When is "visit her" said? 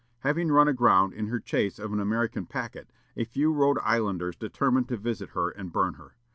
4.97-5.51